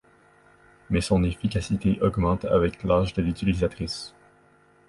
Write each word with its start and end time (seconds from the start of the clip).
Mais 0.89 0.99
son 0.99 1.23
efficacité 1.23 1.99
augmente 2.01 2.45
avec 2.45 2.81
l'âge 2.83 3.13
de 3.13 3.21
l'utilisatrice. 3.21 4.15